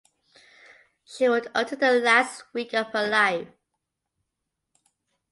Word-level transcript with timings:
She 1.05 1.29
worked 1.29 1.49
until 1.53 1.77
the 1.77 1.99
last 1.99 2.51
week 2.55 2.73
of 2.73 2.87
her 2.87 3.07
life. 3.07 3.49